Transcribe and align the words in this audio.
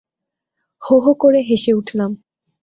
হো 0.81 0.95
হো 0.99 1.11
করে 1.13 1.39
হেসে 1.41 1.71
উঠলাম। 1.73 2.11